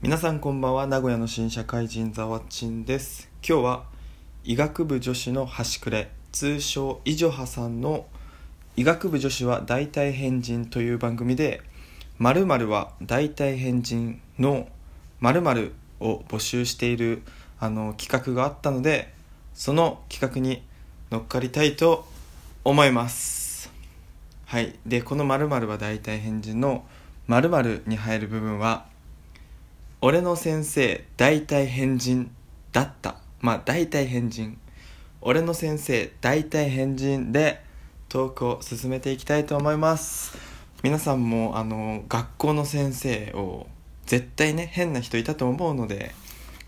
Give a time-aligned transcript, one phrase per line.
[0.00, 0.86] 皆さんこんばんは。
[0.86, 3.28] 名古屋の新社会人ざわちんです。
[3.44, 3.84] 今日は
[4.44, 8.06] 医学部女子の端くれ通称イジョハさんの
[8.76, 11.62] 医学部女子は大体変人という番組で
[12.18, 14.68] 〇〇は大体変人の
[15.18, 17.24] 〇〇を募集している
[17.58, 19.12] あの企画があったので
[19.52, 20.62] その企画に
[21.10, 22.06] 乗っかりたいと
[22.62, 23.72] 思います。
[24.46, 24.78] はい。
[24.86, 26.86] でこの〇〇は大体変人の
[27.26, 28.86] 〇〇に入る部分は
[30.00, 32.30] 俺の先生大体変人
[32.70, 33.16] だった。
[33.40, 34.56] まあ大体変人。
[35.20, 37.60] 俺の先生大体変人で
[38.08, 40.38] トークを進めていきたいと思います。
[40.84, 43.66] 皆さんもあの学校の先生を
[44.06, 46.14] 絶対ね変な人いたと思うので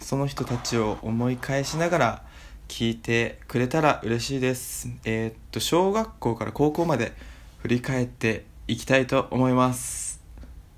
[0.00, 2.22] その人たちを思い返しながら
[2.66, 4.88] 聞いてくれたら嬉しいです。
[5.04, 7.12] えー、っと小学校から高校まで
[7.58, 10.22] 振り返っていきたいと思います。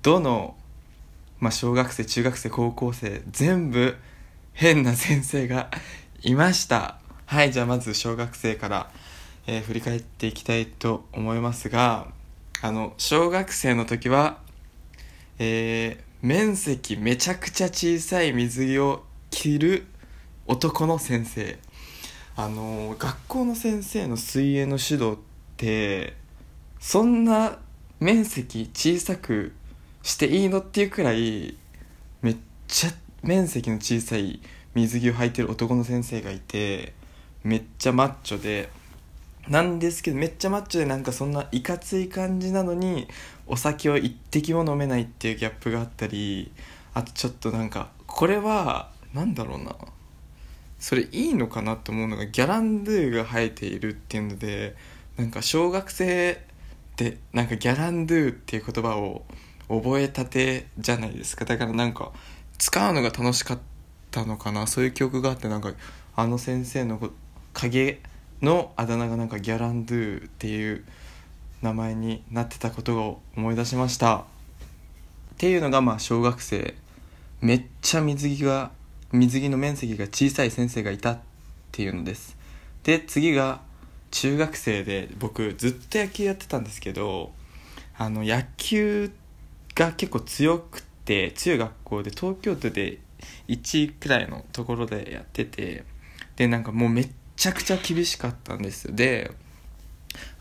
[0.01, 0.57] どの
[1.41, 3.97] まあ、小学生中学生高校生全部
[4.53, 5.69] 変な先生が
[6.23, 6.99] いました。
[7.25, 8.91] はいじゃあまず小学生から、
[9.47, 12.07] えー振り返っていきたいと思いますが
[12.61, 14.37] あの小学生の時は
[15.39, 19.87] えー面積めちゃくちゃ小さい水着を着る
[20.45, 21.57] 男の先生。
[22.35, 25.19] あの学校の先生の水泳の指導っ
[25.57, 26.15] て
[26.79, 27.57] そんな
[27.99, 29.53] 面積小さく
[30.03, 31.57] していいのっていうくらい
[32.21, 32.91] めっちゃ
[33.23, 34.41] 面積の小さい
[34.73, 36.93] 水着を履いてる男の先生がいて
[37.43, 38.69] めっちゃマッチョで
[39.47, 43.07] なんですけどめっちゃマッチョでなんかそんないかつい感じなのに
[43.47, 46.51] お酒を一滴も飲めないっていうギャップがあったり
[46.93, 49.75] あとちょっとなんかこれはなんだろうな。
[50.79, 54.75] それいいのかなと思うのがギャランドゥが生えているっていうので
[55.15, 56.43] なんか小学生
[56.97, 59.23] でなんかギャランドゥっていう言葉を
[59.79, 61.45] 覚えたてじゃないですか。
[61.45, 62.11] だからなんか
[62.57, 63.59] 使うのが楽しかっ
[64.11, 64.67] たのかな。
[64.67, 65.73] そういう記憶があってなんか
[66.15, 66.99] あの先生の
[67.53, 68.01] 影
[68.41, 70.83] のあだ名がなんかギャランドゥっていう
[71.61, 74.17] 名前になってたことを思い出しました。
[74.17, 74.23] っ
[75.37, 76.75] ていうのがまあ小学生。
[77.41, 78.71] めっちゃ水着が
[79.11, 81.19] 水着の面積が小さい先生がいたっ
[81.71, 82.37] ていうのです。
[82.83, 83.61] で次が
[84.11, 87.31] 中学生で僕ずっと野球やってたんですけど
[87.97, 89.11] あの野球
[89.75, 92.99] が結構強くて強い学校で東京都で
[93.47, 95.83] 1位くらいのところでやってて
[96.35, 98.95] でなんかもうめっちゃくちゃ厳しかったんですよ。
[98.95, 99.31] で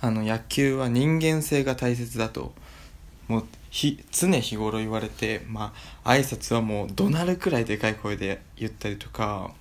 [0.00, 2.52] あの野球は人間性が大切だと
[3.28, 9.54] もうひ常日頃言われてまあ挨拶はもう怒鳴るくらいでかい声で言ったりとか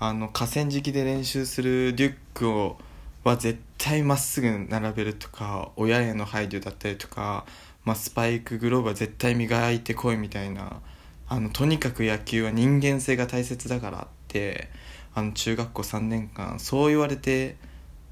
[0.00, 2.76] あの河川敷で練習するリュックを
[3.24, 7.46] は絶対まっすぐ並べるとか親への配慮だったりとか、
[7.84, 10.80] まあ、スパイクグローブは絶対磨いてこいみたいな
[11.28, 14.68] あのとにかく野球は人間性が大切だからって
[15.14, 17.56] あの中学校3年間そう言われて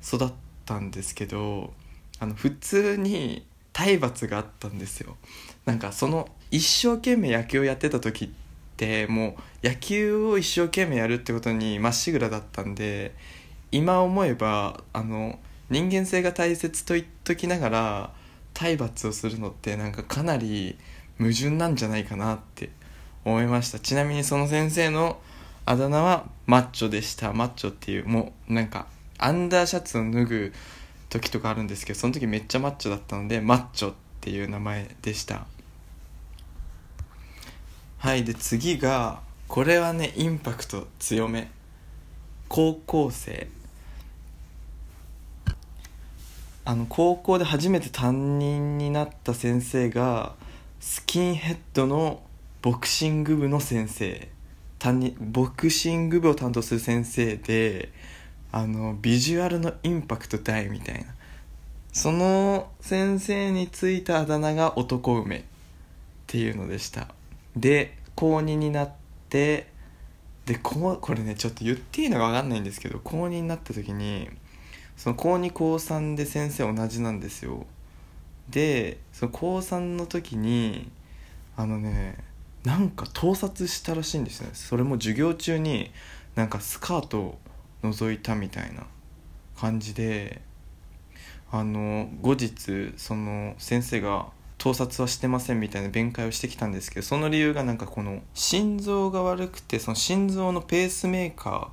[0.06, 0.32] 育っ
[0.64, 1.72] たんですけど
[2.20, 5.16] あの普通に体罰があったんですよ。
[5.64, 8.28] なんかその一生懸命野球をやってた時っ
[8.76, 13.14] てもう野球を一生懸命やるってことにまっしぐらだったんで
[13.70, 15.38] 今思えばあの
[15.70, 18.12] 人間性が大切と言っときながら
[18.54, 20.76] 体罰をするのってなんかかなり
[21.18, 22.70] 矛盾なんじゃないかなって
[23.24, 23.78] 思いました。
[23.78, 25.20] ちなみにその先生の
[25.64, 27.32] あだ名はマッチョでした。
[27.32, 28.86] マッチョっていうもうなんか
[29.18, 30.52] アンダーシャツを脱ぐ
[31.08, 35.46] 時とかあるんですけどその時めっちゃマッチョだったのでマッチョっていう名前でした。
[37.98, 38.24] はい。
[38.24, 41.50] で次がこれはねインパクト強め。
[42.48, 43.48] 高校生。
[46.64, 50.34] あの高校で初めて担任になった先生が
[50.80, 52.22] スキンヘッドの
[52.60, 54.28] ボクシング部の先生
[54.78, 57.90] 担任ボクシング部を担当する先生で
[58.52, 61.14] あのビジュアルのインパクト大みたいな。
[61.92, 65.42] その先生についたあだ名が男梅っ
[66.26, 67.08] ていうのでした。
[67.54, 68.92] で高2になっ
[69.28, 69.66] て
[70.46, 74.30] でここれねちょっと言っていいのか分かんないんですけど高2になった時に
[75.02, 77.66] その高2高3で先生同じなんですよ。
[78.48, 80.92] でその高3の時に
[81.56, 82.18] あのね
[82.62, 84.50] なんか盗撮したらしいんですね。
[84.52, 85.90] それも授業中に
[86.36, 87.38] なんかスカートを
[87.82, 88.86] 覗いたみたいな
[89.58, 90.40] 感じで
[91.50, 101.68] あの後日その先生が盗撮はしてませんみたいな弁解をしてきたんですけどその理由がなんかこの心臓が悪くてその心臓のペースメーカー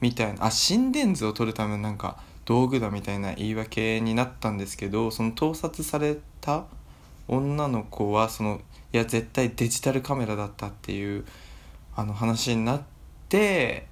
[0.00, 6.64] みたいなあ心電図を取るためのなんか道具だみたいな言い訳になったんですけどその盗撮された
[7.28, 8.60] 女の子はその
[8.92, 11.24] いや絶対デジタルカメラだったっていう
[11.94, 12.82] あの話になっ
[13.28, 13.86] て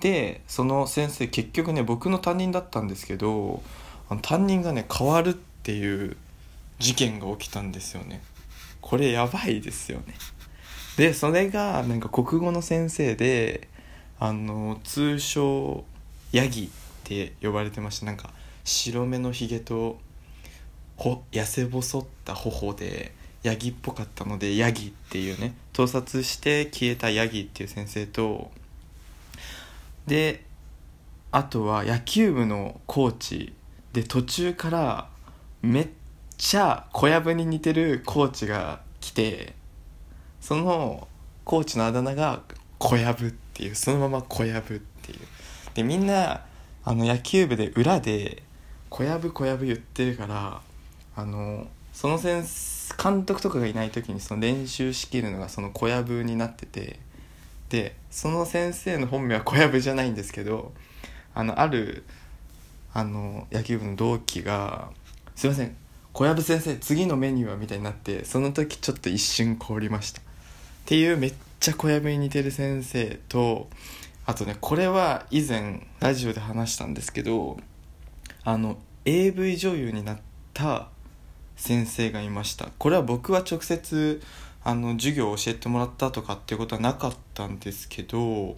[0.00, 3.62] でその先生結局ね僕の担任だったんですけど
[4.08, 6.16] あの担任がね変わるっていう
[6.78, 8.22] 事件が起きたんですよね。
[8.80, 10.14] これやばいですよね。
[10.96, 13.68] でそれがなんか国語の先生で
[14.18, 15.84] あの通称
[16.32, 16.70] ヤギ
[17.12, 18.30] って呼ばれてましたなんか
[18.64, 19.98] 白目のひげと
[20.96, 23.12] ほ痩せ細った頬で
[23.42, 28.50] ヤギっぽかったのでヤギっていうね盗撮して消えたヤギっていう先生と
[30.06, 30.44] で
[31.32, 33.52] あとは野球部のコーチ
[33.92, 35.08] で途中から
[35.62, 35.88] めっ
[36.36, 39.54] ちゃ小籔に似てるコーチが来て
[40.40, 41.08] その
[41.44, 42.42] コーチのあだ名が
[42.78, 45.18] 小籔っていうそのまま小籔っていう。
[45.74, 46.44] でみんな
[46.84, 48.42] あの野球部で裏で
[48.90, 50.60] 小籔小籔言ってるから
[51.16, 52.44] あのその先
[53.02, 56.98] 監督とかがいない時にその練習しきるのがその小籔になってて
[57.68, 60.72] でその先生の本名は小籔じゃないんですけど
[61.34, 62.04] あのある
[62.92, 64.90] あの野球部の同期が
[65.36, 65.74] 「すいません
[66.12, 70.24] 小籔先生次のメニューは?」みたいになってその時ちょっと一瞬凍りましたっ
[70.84, 73.70] ていうめっちゃ小籔に似てる先生と
[74.24, 77.58] あとねこれは以前ラジオで話したんですけど
[78.44, 80.18] あの AV 女優になっ
[80.54, 80.88] た
[81.56, 82.68] 先生がいました。
[82.78, 84.20] これは僕は直接
[84.64, 88.56] あの授業を教えてもらったとかっていうことはなかったんですけど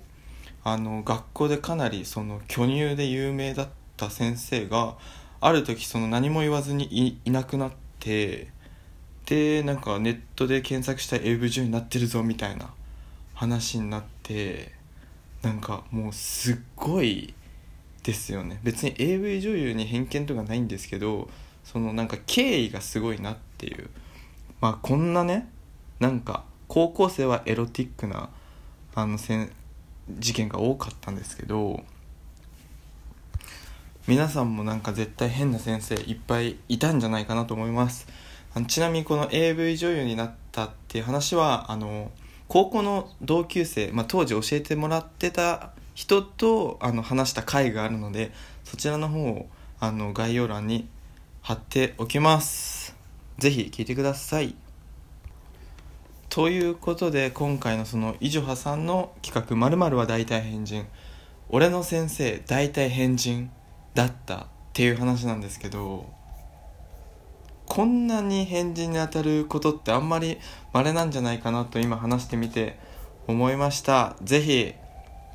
[0.63, 4.97] あの学校でかなりその巨乳で有名だった先生が
[5.41, 8.49] ある時その何も言わずにいなくなって
[9.27, 12.71] でなんかネットで検索した AV 女優になってるぞみたいな
[13.35, 14.73] 話になって
[15.45, 17.35] なんかもうすっごい
[18.03, 18.61] ですよね。
[18.63, 21.29] 別に AV 女優に偏見とかないんですけど
[21.65, 23.89] そのなんか経緯がすごいなっていう。
[24.61, 25.49] まあこんなね
[26.01, 28.31] なんか高校生はエロティックな
[28.95, 29.53] あのせん
[30.11, 31.83] 事件が多かったんですけど
[34.07, 38.07] 皆さんもなんか絶対変な先生いっぱいいたんじゃないかなと思います。
[38.55, 42.11] あのちなみにこの AV 女優になったっていう話はあの
[42.49, 48.33] 高校の同級生、まあ、当時教えてもらってた人とあの話した回があるので
[48.65, 49.47] そちらの方を
[49.81, 50.89] あの概要欄に
[51.43, 52.95] 貼っておきます。
[53.39, 54.55] 是非聞いてください。
[56.31, 60.87] ということで今回のそのイジョハさんの企画「まるは大体変人」
[61.49, 63.51] 俺の先生大体変人
[63.95, 66.11] だったっていう話なんですけど
[67.67, 70.39] こんなに変人に当たることってあんまり
[70.73, 72.79] 稀なんじゃないかなと今話してみて
[73.27, 74.17] 思いました。
[74.23, 74.75] 是非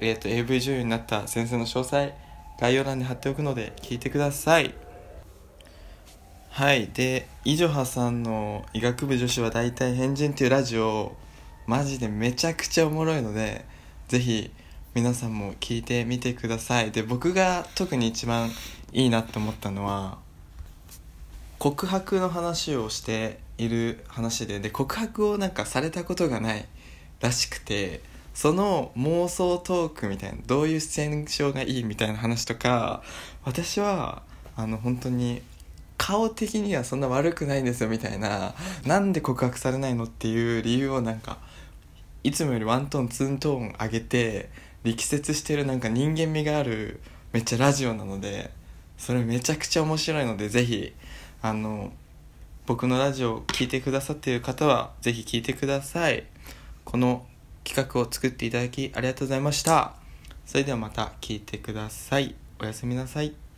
[0.01, 2.13] えーと、AV 女優になった先生の詳細
[2.59, 4.73] 概要欄に貼っておくので聞いてください。
[6.49, 6.87] はい。
[6.87, 11.15] でイジョハさんの医学部女子は大体変人っていうラジオ
[11.67, 13.65] マジでめちゃくちゃおもろいので
[14.07, 14.51] ぜひ
[14.93, 16.91] 皆さんも聞いてみてください。
[16.91, 18.49] で僕が特に一番
[18.91, 20.17] いいなって思ったのは
[21.59, 26.65] 告白の話をしている話でで告白をなんかされたことがない
[27.19, 28.01] らしくて
[28.33, 33.03] その妄想トークみたいなどういうシチュエーションがいいみたいな話とか
[33.43, 34.23] 私は
[34.55, 35.41] あの本当に
[35.97, 38.53] 顔的にはそんな悪くないんですよみたいな
[38.85, 41.39] なんで告白されないのっていう理由をなんか
[42.23, 44.49] いつもよりワントーンツントーン上げて
[44.83, 47.01] 力説してるなんか人間味がある
[47.33, 48.51] めっちゃラジオなので
[48.97, 50.93] それめちゃくちゃ面白いのでぜひ
[51.41, 51.91] あの
[52.65, 56.25] 僕のラジオを聴いてくださっている方はぜひ聴いてください。
[56.85, 57.25] この
[57.63, 59.93] 企画を作っていただきありがとうございました。
[60.45, 62.35] それではまた聞いてください。
[62.59, 63.48] おやすみなさい。